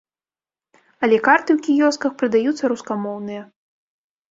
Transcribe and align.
Але 1.07 1.19
карты 1.27 1.51
ў 1.57 1.67
кіёсках 1.67 2.11
прадаюцца 2.23 2.73
рускамоўныя. 2.75 3.41